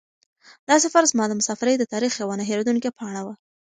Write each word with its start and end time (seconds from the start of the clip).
دا 0.69 0.75
سفر 0.83 1.03
زما 1.11 1.25
د 1.27 1.33
مسافرۍ 1.39 1.75
د 1.77 1.83
تاریخ 1.93 2.13
یوه 2.21 2.35
نه 2.39 2.43
هېرېدونکې 2.49 2.95
پاڼه 2.97 3.21
وه. 3.25 3.33